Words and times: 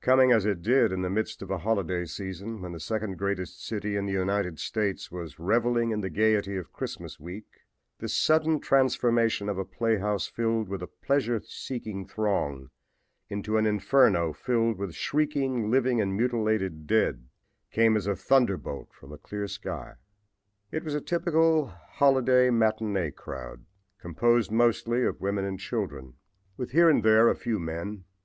Coming, 0.00 0.30
as 0.30 0.46
it 0.46 0.62
did, 0.62 0.92
in 0.92 1.02
the 1.02 1.10
midst 1.10 1.42
of 1.42 1.50
a 1.50 1.58
holiday 1.58 2.04
season, 2.04 2.60
when 2.62 2.70
the 2.70 2.78
second 2.78 3.18
greatest 3.18 3.66
city 3.66 3.96
in 3.96 4.06
the 4.06 4.12
United 4.12 4.60
States 4.60 5.10
was 5.10 5.40
reveling 5.40 5.90
in 5.90 6.02
the 6.02 6.08
gaiety 6.08 6.54
of 6.56 6.72
Christmas 6.72 7.18
week, 7.18 7.62
this 7.98 8.16
sudden 8.16 8.60
transformation 8.60 9.48
of 9.48 9.58
a 9.58 9.64
playhouse 9.64 10.28
filled 10.28 10.68
with 10.68 10.84
a 10.84 10.86
pleasure 10.86 11.40
seeking 11.44 12.06
throng 12.06 12.70
into 13.28 13.56
an 13.56 13.66
inferno 13.66 14.32
filled 14.32 14.78
with 14.78 14.94
shrieking 14.94 15.68
living 15.68 16.00
and 16.00 16.16
mutilated 16.16 16.86
dead, 16.86 17.26
came 17.72 17.96
as 17.96 18.06
a 18.06 18.14
thunderbolt 18.14 18.92
from 18.92 19.10
a 19.10 19.18
clear 19.18 19.48
sky. 19.48 19.94
It 20.70 20.84
was 20.84 20.94
a 20.94 21.00
typical 21.00 21.66
holiday 21.90 22.50
matinee 22.50 23.10
crowd, 23.10 23.64
composed 23.98 24.52
mostly 24.52 25.02
of 25.02 25.20
women 25.20 25.44
and 25.44 25.58
children, 25.58 26.14
with 26.56 26.70
here 26.70 26.88
and 26.88 27.02
there 27.02 27.28
a 27.28 27.34
few 27.34 27.58
men. 27.58 28.04